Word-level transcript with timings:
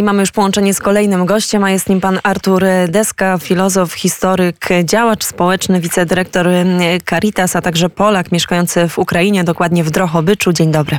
I 0.00 0.02
mamy 0.02 0.22
już 0.22 0.30
połączenie 0.30 0.74
z 0.74 0.80
kolejnym 0.80 1.26
gościem, 1.26 1.64
a 1.64 1.70
jest 1.70 1.88
nim 1.88 2.00
pan 2.00 2.18
Artur 2.22 2.64
Deska, 2.88 3.38
filozof, 3.38 3.92
historyk, 3.92 4.68
działacz 4.84 5.24
społeczny, 5.24 5.80
wicedyrektor 5.80 6.46
Caritas, 7.10 7.56
a 7.56 7.62
także 7.62 7.90
Polak 7.90 8.32
mieszkający 8.32 8.88
w 8.88 8.98
Ukrainie, 8.98 9.44
dokładnie 9.44 9.84
w 9.84 9.90
Drohobyczu. 9.90 10.52
Dzień 10.52 10.72
dobry. 10.72 10.98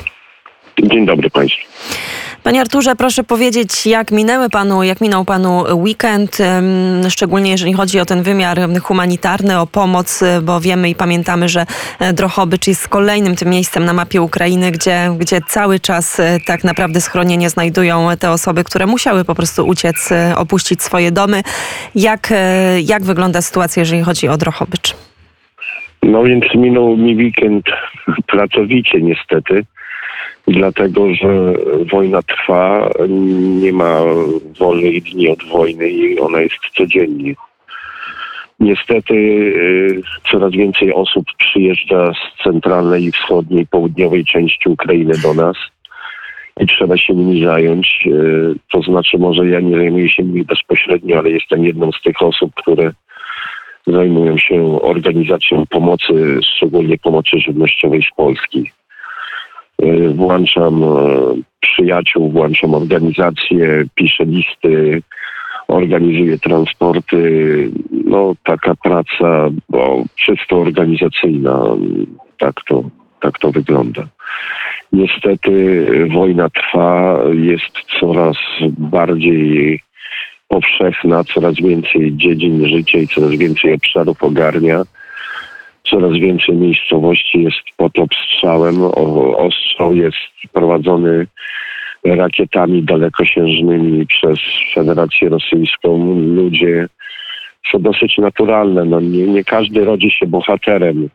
Dzień 0.84 1.06
dobry 1.06 1.30
Państwu. 1.30 1.62
Panie 2.44 2.62
Arturze, 2.62 2.96
proszę 2.96 3.24
powiedzieć, 3.24 3.86
jak 3.86 4.12
minęły 4.12 4.50
panu, 4.50 4.84
jak 4.84 5.02
minął 5.02 5.26
panu 5.26 5.64
weekend, 5.74 6.38
szczególnie 7.10 7.52
jeżeli 7.52 7.74
chodzi 7.74 8.00
o 8.00 8.06
ten 8.06 8.24
wymiar 8.24 8.58
humanitarny, 8.84 9.60
o 9.60 9.68
pomoc, 9.68 10.24
bo 10.42 10.60
wiemy 10.60 10.90
i 10.90 10.96
pamiętamy, 10.96 11.50
że 11.50 11.66
Drohobycz 12.14 12.68
jest 12.68 12.88
kolejnym 12.88 13.36
tym 13.36 13.50
miejscem 13.50 13.86
na 13.86 13.94
mapie 13.94 14.22
Ukrainy, 14.22 14.72
gdzie, 14.72 15.10
gdzie 15.20 15.40
cały 15.48 15.80
czas 15.80 16.20
e, 16.20 16.40
tak 16.46 16.64
naprawdę 16.64 17.02
schronienie 17.02 17.50
znajdują 17.50 18.08
te 18.20 18.32
osoby, 18.32 18.64
które 18.64 18.86
musiały 18.86 19.26
po 19.26 19.36
prostu 19.36 19.68
uciec, 19.68 20.12
e, 20.12 20.34
opuścić 20.38 20.82
swoje 20.82 21.12
domy. 21.12 21.42
Jak, 21.96 22.30
e, 22.32 22.82
jak 22.82 23.04
wygląda 23.04 23.42
sytuacja, 23.42 23.80
jeżeli 23.80 24.02
chodzi 24.02 24.28
o 24.28 24.38
Drohobycz? 24.38 24.96
No 26.04 26.24
więc 26.24 26.44
minął 26.56 26.98
mi 26.98 27.16
weekend 27.16 27.66
pracowicie 28.34 29.02
niestety 29.02 29.66
dlatego 30.48 31.14
że 31.14 31.54
wojna 31.92 32.22
trwa, 32.22 32.90
nie 33.62 33.74
ma 33.74 34.00
wolnych 34.60 35.04
dni 35.04 35.30
od 35.30 35.44
wojny 35.44 35.90
i 35.90 36.20
ona 36.20 36.42
jest 36.42 36.56
codziennie. 36.78 37.36
Niestety 38.60 39.14
y, 39.14 40.02
coraz 40.32 40.52
więcej 40.52 40.94
osób 40.94 41.26
przyjeżdża 41.38 42.14
z 42.14 42.44
centralnej, 42.44 43.12
wschodniej, 43.12 43.68
południowej 43.68 44.26
części 44.26 44.70
Ukrainy 44.70 45.14
do 45.24 45.34
nas 45.34 45.58
i 46.60 46.68
trzeba 46.68 46.98
się 46.98 47.14
nimi 47.14 47.46
zająć. 47.46 48.04
Y, 48.08 48.56
to 48.72 48.82
znaczy, 48.82 49.18
może 49.18 49.48
ja 49.48 49.60
nie 49.60 49.78
zajmuję 49.78 50.10
się 50.10 50.24
nimi 50.24 50.44
bezpośrednio, 50.44 51.18
ale 51.18 51.30
jestem 51.30 51.66
jedną 51.66 51.92
z 51.92 52.02
tych 52.02 52.22
osób, 52.22 52.52
które 52.56 52.92
zajmują 53.88 54.38
się 54.38 54.82
organizacją 54.82 55.66
pomocy, 55.70 56.40
szczególnie 56.56 56.98
pomocy 56.98 57.40
żywnościowej 57.40 58.04
z 58.04 58.16
Polski. 58.16 58.72
E, 59.82 60.10
włączam 60.10 60.84
e, 60.84 60.88
przyjaciół, 61.60 62.30
włączam 62.30 62.74
organizacje, 62.74 63.84
piszę 63.96 64.26
listy, 64.26 65.02
organizuję 65.68 66.40
transporty. 66.40 67.70
No 68.06 68.34
taka 68.44 68.76
praca 68.76 69.50
bo 69.70 70.04
czysto 70.16 70.58
organizacyjna, 70.58 71.66
tak 72.38 72.56
to, 72.68 72.84
tak 73.20 73.40
to 73.40 73.52
wygląda. 73.52 74.08
Niestety 74.94 75.86
wojna 76.14 76.50
trwa, 76.50 77.20
jest 77.34 78.00
coraz 78.00 78.38
bardziej 78.78 79.82
powszechna, 80.48 81.24
coraz 81.24 81.56
więcej 81.56 82.18
dziedzin 82.18 82.68
życia 82.68 82.98
i 82.98 83.08
coraz 83.08 83.32
więcej 83.32 83.74
obszarów 83.74 84.24
ogarnia 84.24 84.84
coraz 85.84 86.12
więcej 86.12 86.56
miejscowości 86.56 87.44
jest 87.44 87.58
pod 87.78 88.00
obstrzałem. 88.00 88.84
Ostrzał 89.38 89.96
jest 89.96 90.18
prowadzony 90.54 91.28
rakietami 92.06 92.84
dalekosiężnymi 92.84 94.08
przez 94.08 94.40
Federację 94.74 95.30
Rosyjską. 95.30 96.16
Ludzie 96.36 96.88
są 97.72 97.82
dosyć 97.82 98.18
naturalne. 98.18 98.86
No, 98.86 99.00
nie, 99.00 99.28
nie 99.28 99.44
każdy 99.44 99.86
rodzi 99.86 100.12
się 100.12 100.28
bohaterem. 100.28 101.10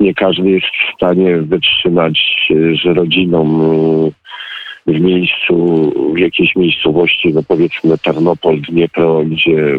Nie 0.00 0.14
każdy 0.14 0.50
jest 0.50 0.66
w 0.66 0.94
stanie 0.96 1.36
wytrzymać 1.36 2.48
z 2.82 2.96
rodziną 2.96 3.44
w 4.86 5.00
miejscu, 5.00 5.92
w 6.14 6.18
jakiejś 6.18 6.56
miejscowości, 6.56 7.32
no 7.34 7.40
powiedzmy 7.48 7.98
Tarnopol, 7.98 8.60
Dniepro, 8.60 9.24
gdzie 9.24 9.78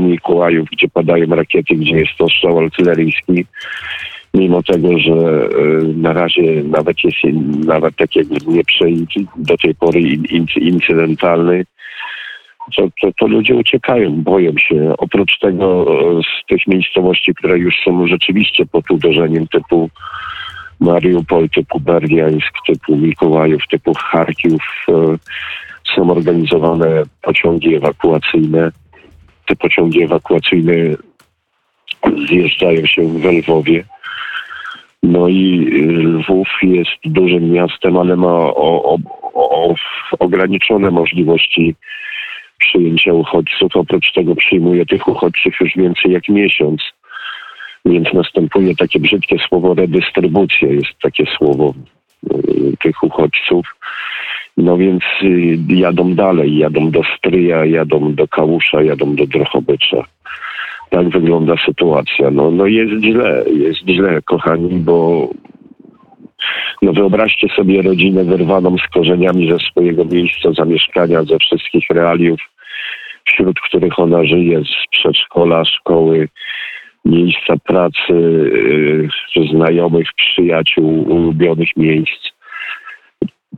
Mikołajów, 0.00 0.68
gdzie 0.72 0.88
padają 0.88 1.26
rakiety, 1.26 1.74
gdzie 1.74 1.96
jest 1.96 2.16
to 2.18 2.28
strzał 2.28 2.58
artyleryjski, 2.58 3.44
mimo 4.34 4.62
tego, 4.62 4.98
że 4.98 5.12
e, 5.12 5.48
na 5.96 6.12
razie 6.12 6.62
nawet 6.62 7.04
jest 7.04 7.16
nawet 7.66 7.96
tak 7.96 8.16
jakby 8.16 8.36
nie 8.46 8.62
do 9.36 9.56
tej 9.56 9.74
pory 9.74 10.00
incydentalny, 10.56 11.64
to, 12.76 12.88
to, 13.02 13.12
to, 13.18 13.26
ludzie 13.26 13.54
uciekają, 13.54 14.22
boją 14.22 14.52
się. 14.58 14.94
Oprócz 14.98 15.38
tego 15.38 15.86
e, 15.88 16.20
z 16.22 16.46
tych 16.46 16.66
miejscowości, 16.66 17.34
które 17.34 17.58
już 17.58 17.74
są 17.84 18.06
rzeczywiście 18.06 18.66
pod 18.66 18.90
uderzeniem 18.90 19.46
typu 19.46 19.90
Mariupol, 20.80 21.48
typu 21.48 21.80
Berdiańsk, 21.80 22.52
typu 22.66 22.96
Mikołajów, 22.96 23.62
typu 23.70 23.92
Charkiów, 23.94 24.62
e, 24.88 25.16
są 25.94 26.10
organizowane 26.10 27.02
pociągi 27.22 27.74
ewakuacyjne 27.74 28.70
te 29.48 29.56
pociągi 29.56 30.02
ewakuacyjne 30.02 30.74
zjeżdżają 32.28 32.86
się 32.86 33.02
w 33.02 33.24
Lwowie. 33.24 33.84
No 35.02 35.28
i 35.28 35.66
Lwów 36.04 36.48
jest 36.62 37.00
dużym 37.04 37.50
miastem, 37.50 37.96
ale 37.96 38.16
ma 38.16 38.34
o, 38.34 38.94
o, 38.94 38.98
o, 39.34 39.74
ograniczone 40.18 40.90
możliwości 40.90 41.74
przyjęcia 42.58 43.12
uchodźców. 43.12 43.76
Oprócz 43.76 44.12
tego 44.12 44.34
przyjmuje 44.34 44.86
tych 44.86 45.08
uchodźców 45.08 45.54
już 45.60 45.76
więcej 45.76 46.12
jak 46.12 46.28
miesiąc. 46.28 46.82
Więc 47.84 48.12
następuje 48.14 48.76
takie 48.76 49.00
brzydkie 49.00 49.36
słowo 49.48 49.74
redystrybucja, 49.74 50.68
jest 50.68 50.98
takie 51.02 51.24
słowo 51.38 51.74
y, 52.32 52.76
tych 52.82 53.02
uchodźców. 53.02 53.66
No 54.58 54.76
więc 54.76 55.02
y, 55.22 55.58
jadą 55.68 56.14
dalej, 56.14 56.58
jadą 56.58 56.90
do 56.90 57.02
Stryja, 57.16 57.64
jadą 57.64 58.14
do 58.14 58.28
Kałusza, 58.28 58.82
jadą 58.82 59.14
do 59.14 59.26
Drochobycza. 59.26 60.04
Tak 60.90 61.08
wygląda 61.08 61.54
sytuacja. 61.66 62.30
No, 62.30 62.50
no 62.50 62.66
jest 62.66 63.02
źle, 63.04 63.44
jest 63.46 63.80
źle, 63.88 64.22
kochani, 64.22 64.78
bo 64.78 65.28
no 66.82 66.92
wyobraźcie 66.92 67.48
sobie 67.48 67.82
rodzinę 67.82 68.24
wyrwaną 68.24 68.76
z 68.78 68.92
korzeniami 68.92 69.50
ze 69.50 69.58
swojego 69.58 70.04
miejsca 70.04 70.52
zamieszkania, 70.52 71.24
ze 71.24 71.38
wszystkich 71.38 71.84
realiów, 71.90 72.40
wśród 73.24 73.60
których 73.60 73.98
ona 73.98 74.24
żyje, 74.24 74.60
z 74.60 74.90
przedszkola, 74.90 75.64
szkoły, 75.64 76.28
miejsca 77.04 77.54
pracy, 77.64 78.12
yy, 79.36 79.48
znajomych, 79.52 80.08
przyjaciół, 80.16 81.12
ulubionych 81.12 81.76
miejsc 81.76 82.37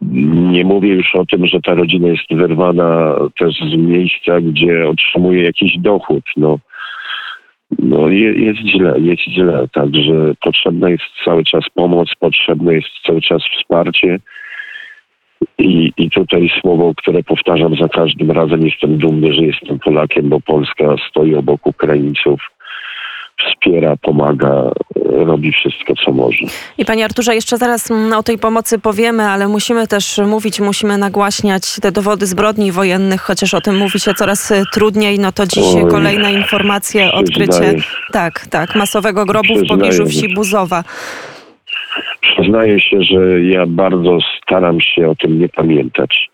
nie 0.02 0.64
mówię 0.64 0.88
już 0.88 1.14
o 1.14 1.26
tym, 1.26 1.46
że 1.46 1.60
ta 1.60 1.74
rodzina 1.74 2.08
jest 2.08 2.34
wyrwana 2.34 3.16
też 3.38 3.54
z 3.54 3.76
miejsca, 3.76 4.40
gdzie 4.40 4.88
otrzymuje 4.88 5.42
jakiś 5.42 5.78
dochód. 5.78 6.24
No, 6.36 6.58
no 7.78 8.08
jest 8.08 8.60
źle, 8.60 8.94
jest 9.00 9.22
źle. 9.22 9.68
Także 9.72 10.34
potrzebna 10.40 10.90
jest 10.90 11.04
cały 11.24 11.44
czas 11.44 11.64
pomoc, 11.74 12.08
potrzebne 12.20 12.74
jest 12.74 12.88
cały 13.06 13.20
czas 13.20 13.42
wsparcie. 13.42 14.18
I, 15.58 15.92
I 15.96 16.10
tutaj 16.10 16.50
słowo, 16.60 16.92
które 16.96 17.22
powtarzam 17.22 17.76
za 17.76 17.88
każdym 17.88 18.30
razem, 18.30 18.66
jestem 18.66 18.98
dumny, 18.98 19.32
że 19.32 19.42
jestem 19.42 19.78
Polakiem, 19.78 20.28
bo 20.28 20.40
Polska 20.40 20.96
stoi 21.10 21.34
obok 21.34 21.66
Ukraińców 21.66 22.40
wspiera, 23.38 23.96
pomaga, 23.96 24.70
robi 25.10 25.52
wszystko, 25.52 25.94
co 26.04 26.12
może. 26.12 26.38
I 26.78 26.84
Panie 26.84 27.04
Arturze, 27.04 27.34
jeszcze 27.34 27.56
zaraz 27.56 27.90
mm, 27.90 28.12
o 28.12 28.22
tej 28.22 28.38
pomocy 28.38 28.78
powiemy, 28.78 29.22
ale 29.22 29.48
musimy 29.48 29.86
też 29.86 30.18
mówić, 30.18 30.60
musimy 30.60 30.98
nagłaśniać 30.98 31.76
te 31.82 31.92
dowody 31.92 32.26
zbrodni 32.26 32.72
wojennych, 32.72 33.20
chociaż 33.20 33.54
o 33.54 33.60
tym 33.60 33.76
mówi 33.76 34.00
się 34.00 34.14
coraz 34.14 34.50
y, 34.50 34.62
trudniej. 34.72 35.18
No 35.18 35.32
to 35.32 35.46
dziś 35.46 35.64
Oj, 35.76 35.90
kolejne 35.90 36.32
informacje, 36.32 37.12
odkrycie 37.12 37.74
tak, 38.12 38.46
tak, 38.46 38.76
masowego 38.76 39.24
grobu 39.24 39.54
w 39.56 39.68
pobliżu 39.68 40.06
wsi 40.06 40.34
Buzowa. 40.34 40.84
Przyznaję 42.20 42.80
się, 42.80 43.02
że 43.02 43.42
ja 43.42 43.66
bardzo 43.66 44.18
staram 44.42 44.80
się 44.80 45.08
o 45.08 45.14
tym 45.14 45.40
nie 45.40 45.48
pamiętać. 45.48 46.30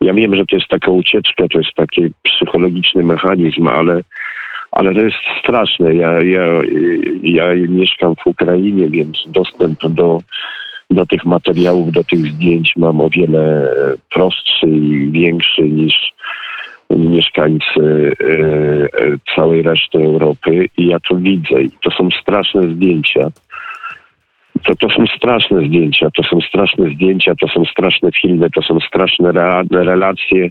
Ja 0.00 0.14
wiem, 0.14 0.36
że 0.36 0.46
to 0.46 0.56
jest 0.56 0.68
taka 0.68 0.90
ucieczka, 0.90 1.48
to 1.52 1.58
jest 1.58 1.74
taki 1.74 2.10
psychologiczny 2.22 3.02
mechanizm, 3.02 3.68
ale 3.68 4.02
ale 4.72 4.94
to 4.94 5.00
jest 5.00 5.16
straszne. 5.42 5.94
Ja, 5.94 6.22
ja, 6.22 6.44
ja 7.22 7.54
mieszkam 7.54 8.14
w 8.16 8.26
Ukrainie, 8.26 8.88
więc 8.88 9.24
dostęp 9.26 9.80
do, 9.88 10.20
do 10.90 11.06
tych 11.06 11.24
materiałów, 11.24 11.92
do 11.92 12.04
tych 12.04 12.18
zdjęć 12.18 12.72
mam 12.76 13.00
o 13.00 13.10
wiele 13.10 13.74
prostszy 14.10 14.66
i 14.66 15.10
większy 15.10 15.62
niż 15.62 16.12
mieszkańcy 16.90 18.12
e, 18.20 18.34
e, 18.34 19.16
całej 19.36 19.62
reszty 19.62 19.98
Europy 19.98 20.68
i 20.76 20.86
ja 20.86 21.00
to 21.00 21.16
widzę. 21.16 21.62
I 21.62 21.70
to 21.70 21.90
są 21.90 22.08
straszne 22.22 22.62
zdjęcia. 22.62 23.30
To, 24.64 24.74
to 24.76 24.88
są 24.88 25.06
straszne 25.16 25.66
zdjęcia, 25.66 26.10
to 26.10 26.22
są 26.22 26.40
straszne 26.40 26.90
zdjęcia, 26.90 27.34
to 27.40 27.48
są 27.48 27.64
straszne 27.64 28.12
filmy, 28.12 28.50
to 28.50 28.62
są 28.62 28.80
straszne 28.80 29.32
relacje 29.70 30.50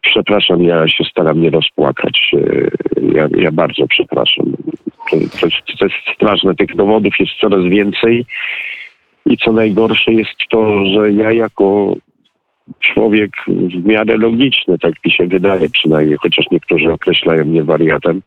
Przepraszam, 0.00 0.62
ja 0.62 0.88
się 0.88 1.04
staram 1.04 1.40
nie 1.40 1.50
rozpłakać. 1.50 2.30
E, 2.34 2.70
ja, 3.14 3.28
ja 3.36 3.52
bardzo 3.52 3.86
przepraszam. 3.86 4.46
To, 5.10 5.16
to, 5.40 5.46
to 5.78 5.84
jest 5.84 5.96
straszne. 6.14 6.54
Tych 6.54 6.76
dowodów 6.76 7.14
jest 7.20 7.32
coraz 7.40 7.64
więcej. 7.64 8.26
I 9.26 9.36
co 9.36 9.52
najgorsze 9.52 10.12
jest 10.12 10.36
to, 10.50 10.86
że 10.86 11.12
ja 11.12 11.32
jako 11.32 11.96
człowiek 12.80 13.30
w 13.46 13.86
miarę 13.86 14.16
logiczny, 14.16 14.78
tak 14.78 14.92
mi 15.04 15.12
się 15.12 15.26
wydaje 15.26 15.70
przynajmniej, 15.70 16.18
chociaż 16.20 16.46
niektórzy 16.50 16.92
określają 16.92 17.44
mnie 17.44 17.64
wariatem. 17.64 18.22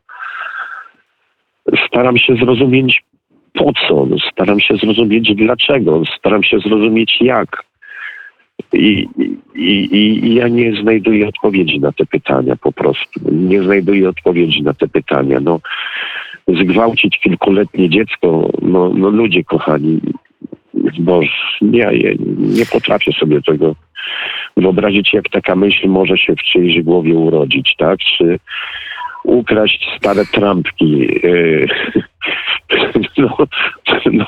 Staram 1.88 2.18
się 2.18 2.36
zrozumieć 2.36 3.04
po 3.54 3.72
co, 3.74 4.08
staram 4.32 4.60
się 4.60 4.76
zrozumieć 4.78 5.36
dlaczego, 5.36 6.02
staram 6.20 6.44
się 6.44 6.60
zrozumieć 6.60 7.18
jak. 7.22 7.64
I, 8.76 9.10
i, 9.56 9.96
I 10.26 10.36
ja 10.36 10.48
nie 10.48 10.82
znajduję 10.82 11.28
odpowiedzi 11.28 11.80
na 11.80 11.92
te 11.92 12.06
pytania 12.06 12.56
po 12.56 12.72
prostu. 12.72 13.20
Nie 13.32 13.64
znajduję 13.64 14.10
odpowiedzi 14.10 14.64
na 14.64 14.74
te 14.74 14.88
pytania. 14.88 15.40
No, 15.40 15.60
zgwałcić 16.48 17.20
kilkuletnie 17.20 17.90
dziecko, 17.90 18.50
no, 18.62 18.92
no 18.94 19.10
ludzie 19.10 19.44
kochani, 19.44 20.00
Boże, 21.00 21.32
nie, 21.62 21.92
nie 22.38 22.66
potrafię 22.66 23.12
sobie 23.14 23.42
tego 23.42 23.76
wyobrazić, 24.58 25.14
jak 25.14 25.30
taka 25.30 25.56
myśl 25.56 25.88
może 25.88 26.18
się 26.18 26.34
w 26.36 26.44
czyjejś 26.44 26.82
głowie 26.84 27.14
urodzić, 27.14 27.76
tak? 27.78 28.00
Czy 28.00 28.40
ukraść 29.26 29.90
stare 29.98 30.26
trampki. 30.26 31.00
Yy, 31.24 31.68
no, 33.18 33.38
no, 34.12 34.26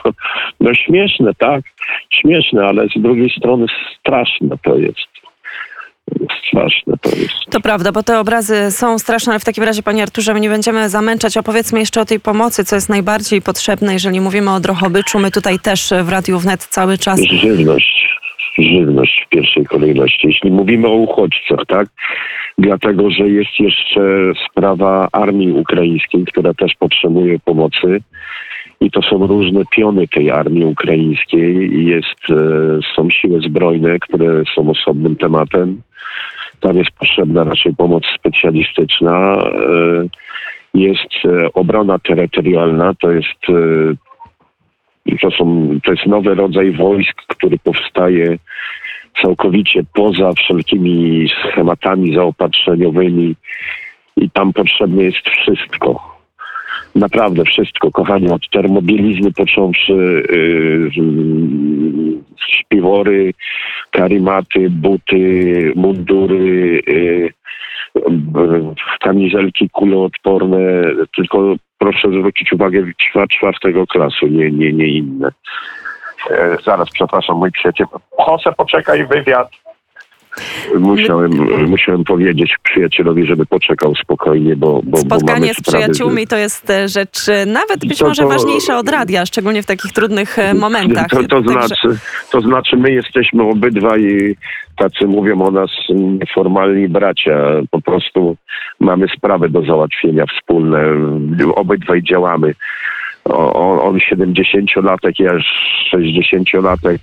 no 0.59 0.73
śmieszne, 0.73 1.33
tak? 1.33 1.61
Śmieszne, 2.09 2.65
ale 2.65 2.87
z 2.87 3.01
drugiej 3.01 3.29
strony 3.29 3.65
straszne 3.99 4.57
to 4.63 4.77
jest 4.77 5.17
straszne 6.47 6.93
to 7.01 7.09
jest. 7.09 7.33
To 7.51 7.61
prawda, 7.61 7.91
bo 7.91 8.03
te 8.03 8.19
obrazy 8.19 8.71
są 8.71 8.99
straszne, 8.99 9.31
ale 9.33 9.39
w 9.39 9.45
takim 9.45 9.63
razie, 9.63 9.83
panie 9.83 10.03
Arturze, 10.03 10.33
my 10.33 10.39
nie 10.39 10.49
będziemy 10.49 10.89
zamęczać. 10.89 11.37
Opowiedzmy 11.37 11.79
jeszcze 11.79 12.01
o 12.01 12.05
tej 12.05 12.19
pomocy, 12.19 12.65
co 12.65 12.75
jest 12.75 12.89
najbardziej 12.89 13.41
potrzebne, 13.41 13.93
jeżeli 13.93 14.21
mówimy 14.21 14.51
o 14.51 14.59
Drohobyczu. 14.59 15.19
My 15.19 15.31
tutaj 15.31 15.59
też 15.59 15.93
w 16.03 16.09
Radiu 16.09 16.39
Wnet 16.39 16.65
cały 16.65 16.97
czas... 16.97 17.21
Żywność. 17.21 18.17
Żywność 18.57 19.23
w 19.25 19.29
pierwszej 19.29 19.65
kolejności. 19.65 20.27
Jeśli 20.27 20.51
mówimy 20.51 20.87
o 20.87 20.93
uchodźcach, 20.93 21.59
tak? 21.67 21.87
Dlatego, 22.57 23.09
że 23.09 23.29
jest 23.29 23.59
jeszcze 23.59 24.01
sprawa 24.49 25.07
armii 25.11 25.51
ukraińskiej, 25.51 26.25
która 26.25 26.53
też 26.53 26.73
potrzebuje 26.79 27.39
pomocy 27.39 28.01
i 28.81 28.91
to 28.91 29.01
są 29.01 29.27
różne 29.27 29.61
piony 29.71 30.07
tej 30.07 30.31
armii 30.31 30.65
ukraińskiej. 30.65 31.85
Jest, 31.85 32.29
e, 32.29 32.79
są 32.95 33.09
siły 33.09 33.41
zbrojne, 33.41 33.99
które 33.99 34.43
są 34.55 34.69
osobnym 34.69 35.15
tematem. 35.15 35.81
Tam 36.59 36.77
jest 36.77 36.91
potrzebna 36.91 37.43
raczej 37.43 37.75
pomoc 37.75 38.03
specjalistyczna. 38.19 39.33
E, 39.33 40.07
jest 40.73 41.25
e, 41.25 41.53
obrona 41.53 41.99
terytorialna, 41.99 42.93
to 42.93 43.11
jest, 43.11 43.41
to, 45.21 45.31
są, 45.31 45.69
to 45.83 45.91
jest 45.91 46.05
nowy 46.05 46.35
rodzaj 46.35 46.71
wojsk, 46.71 47.21
który 47.27 47.57
powstaje 47.59 48.37
całkowicie 49.21 49.83
poza 49.93 50.33
wszelkimi 50.33 51.27
schematami 51.51 52.15
zaopatrzeniowymi 52.15 53.35
i 54.17 54.29
tam 54.29 54.53
potrzebne 54.53 55.03
jest 55.03 55.29
wszystko 55.29 56.17
naprawdę 56.97 57.45
wszystko, 57.45 57.91
kochani, 57.91 58.31
od 58.31 58.49
termobielizny 58.49 59.31
począwszy, 59.31 60.23
yy, 60.29 60.91
śpiwory, 62.49 63.33
karimaty, 63.91 64.69
buty, 64.69 65.73
mundury, 65.75 66.81
yy, 66.87 67.29
kamizelki 68.99 69.69
kuloodporne, 69.69 70.83
tylko 71.15 71.55
proszę 71.77 72.07
zwrócić 72.07 72.53
uwagę 72.53 72.83
czwartego 73.31 73.87
klasu, 73.87 74.27
nie, 74.27 74.51
nie, 74.51 74.73
nie 74.73 74.87
inne. 74.87 75.31
E, 76.31 76.57
zaraz, 76.65 76.89
przepraszam, 76.93 77.37
mój 77.37 77.51
przyjaciel. 77.51 77.87
Jose, 78.27 78.51
poczekaj, 78.57 79.07
wywiad. 79.07 79.49
Musiałem, 80.79 81.31
musiałem 81.69 82.03
powiedzieć 82.03 82.55
przyjacielowi, 82.63 83.25
żeby 83.25 83.45
poczekał 83.45 83.95
spokojnie, 83.95 84.55
bo. 84.55 84.81
bo 84.83 84.97
Spotkanie 84.97 85.47
bo 85.47 85.53
z 85.53 85.61
przyjaciółmi 85.61 86.27
to 86.27 86.37
jest 86.37 86.69
e, 86.69 86.87
rzecz 86.87 87.29
e, 87.29 87.45
nawet 87.45 87.85
być 87.85 87.99
to, 87.99 88.07
może 88.07 88.21
to, 88.21 88.29
ważniejsza 88.29 88.77
od 88.77 88.89
radia, 88.89 89.25
szczególnie 89.25 89.63
w 89.63 89.65
takich 89.65 89.91
trudnych 89.91 90.37
momentach. 90.55 91.07
To, 91.07 91.23
to, 91.23 91.27
Także... 91.27 91.51
znaczy, 91.51 91.99
to 92.31 92.41
znaczy, 92.41 92.77
my 92.77 92.91
jesteśmy 92.91 93.43
obydwaj 93.43 94.35
tacy 94.77 95.07
mówią 95.07 95.41
o 95.41 95.51
nas 95.51 95.71
nieformalni 95.89 96.89
bracia. 96.89 97.37
Po 97.71 97.81
prostu 97.81 98.35
mamy 98.79 99.07
sprawy 99.17 99.49
do 99.49 99.61
załatwienia 99.61 100.25
wspólne. 100.25 100.83
Obydwaj 101.55 102.03
działamy. 102.03 102.53
On, 103.27 103.79
on 103.79 103.99
70-latek, 103.99 105.19
ja 105.19 105.35
60-latek 105.91 107.01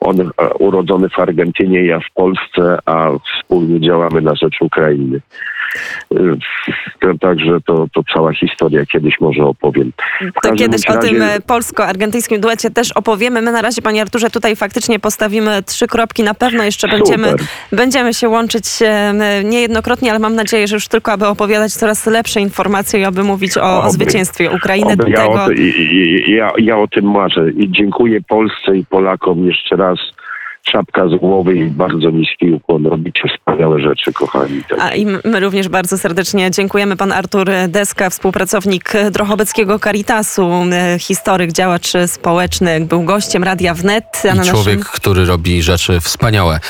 on 0.00 0.20
e, 0.20 0.54
urodzony 0.58 1.08
w 1.08 1.18
Argentynie, 1.18 1.84
ja 1.84 2.00
w 2.00 2.14
Polsce, 2.14 2.78
a 2.86 3.10
wspólnie 3.36 3.80
działamy 3.80 4.20
na 4.20 4.34
rzecz 4.34 4.56
Ukrainy. 4.60 5.20
E, 6.14 7.18
także 7.20 7.58
to, 7.66 7.86
to 7.92 8.02
cała 8.14 8.34
historia 8.34 8.86
kiedyś 8.86 9.20
może 9.20 9.42
opowiem. 9.42 9.92
To 10.42 10.52
kiedyś 10.52 10.86
razie... 10.86 10.98
o 10.98 11.02
tym 11.02 11.22
e, 11.22 11.40
polsko-argentyńskim 11.40 12.40
duecie 12.40 12.70
też 12.70 12.92
opowiemy. 12.92 13.42
My 13.42 13.52
na 13.52 13.62
razie, 13.62 13.82
panie 13.82 14.02
Arturze, 14.02 14.30
tutaj 14.30 14.56
faktycznie 14.56 14.98
postawimy 14.98 15.62
trzy 15.62 15.86
kropki. 15.86 16.22
Na 16.22 16.34
pewno 16.34 16.64
jeszcze 16.64 16.88
będziemy, 16.88 17.34
będziemy 17.72 18.14
się 18.14 18.28
łączyć 18.28 18.64
niejednokrotnie, 19.44 20.10
ale 20.10 20.18
mam 20.18 20.34
nadzieję, 20.34 20.68
że 20.68 20.76
już 20.76 20.88
tylko 20.88 21.12
aby 21.12 21.26
opowiadać 21.26 21.72
coraz 21.72 22.06
lepsze 22.06 22.40
informacje 22.40 23.00
i 23.00 23.04
aby 23.04 23.24
mówić 23.24 23.58
o, 23.58 23.82
o 23.82 23.90
zwycięstwie 23.90 24.50
Ukrainy. 24.50 24.92
Oby. 24.92 25.10
Ja, 25.10 25.16
tego... 25.16 25.44
o, 25.44 25.50
ja, 26.26 26.52
ja 26.58 26.78
o 26.78 26.88
tym 26.88 27.10
marzę 27.10 27.50
i 27.50 27.70
dziękuję 27.70 28.20
Polsce 28.28 28.76
i 28.76 28.84
Polakom 28.84 29.46
jeszcze 29.46 29.76
raz 29.76 29.89
czapka 30.64 31.08
z 31.08 31.20
głowy 31.20 31.56
i 31.56 31.64
bardzo 31.64 32.10
niski 32.10 32.52
ukłon. 32.52 32.86
Robicie 32.86 33.22
wspaniałe 33.38 33.80
rzeczy, 33.80 34.12
kochani. 34.12 34.62
Tak. 34.68 34.78
A 34.82 34.94
i 34.94 35.06
my 35.06 35.40
również 35.40 35.68
bardzo 35.68 35.98
serdecznie 35.98 36.50
dziękujemy. 36.50 36.96
Pan 36.96 37.12
Artur 37.12 37.50
Deska, 37.68 38.10
współpracownik 38.10 38.92
Drochobeckiego 39.10 39.78
Caritasu, 39.78 40.50
historyk, 40.98 41.52
działacz 41.52 41.92
społeczny, 42.06 42.80
był 42.80 43.02
gościem 43.02 43.44
Radia 43.44 43.74
Wnet. 43.74 44.04
I 44.24 44.48
człowiek, 44.48 44.78
naszym... 44.78 44.92
który 44.94 45.24
robi 45.24 45.62
rzeczy 45.62 46.00
wspaniałe. 46.00 46.60